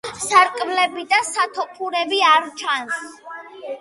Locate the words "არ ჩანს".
2.31-2.99